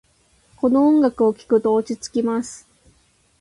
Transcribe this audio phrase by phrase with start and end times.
[0.55, 2.67] この音楽を聴くと落ち着きます。